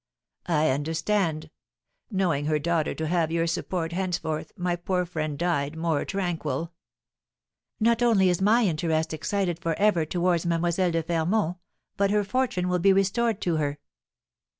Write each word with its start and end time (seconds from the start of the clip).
"I 0.47 0.71
understand; 0.71 1.51
knowing 2.09 2.45
her 2.47 2.57
daughter 2.57 2.95
to 2.95 3.05
have 3.05 3.31
your 3.31 3.45
support 3.45 3.91
henceforth, 3.91 4.51
my 4.57 4.75
poor 4.75 5.05
friend 5.05 5.37
died 5.37 5.77
more 5.77 6.05
tranquil." 6.05 6.73
"Not 7.79 8.01
only 8.01 8.27
is 8.29 8.41
my 8.41 8.65
interest 8.65 9.13
excited 9.13 9.59
for 9.59 9.75
ever 9.75 10.03
towards 10.07 10.43
Mlle. 10.43 10.71
de 10.71 11.03
Fermont, 11.03 11.57
but 11.97 12.09
her 12.09 12.23
fortune 12.23 12.67
will 12.67 12.79
be 12.79 12.91
restored 12.93 13.39
to 13.41 13.57
her." 13.57 13.77